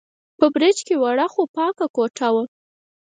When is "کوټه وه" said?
1.95-2.43